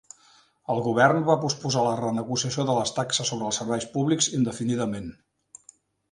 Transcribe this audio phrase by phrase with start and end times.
[0.75, 5.13] El govern va posposar la renegociació de les taxes sobre els serveis públics indefinidament.